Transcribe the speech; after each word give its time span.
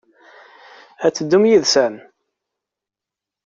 Ad 1.05 1.11
teddum 1.13 1.43
yid-sen? 1.49 1.95